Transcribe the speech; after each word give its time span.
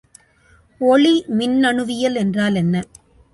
ஒளிமின்னணுவியல் 0.81 2.15
என்றால் 2.15 2.55
என்ன? 2.55 2.75